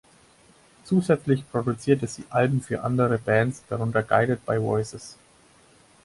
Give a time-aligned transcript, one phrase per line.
[0.83, 5.15] Zusätzlich produzierte sie Alben für andere Bands, darunter Guided by Voices.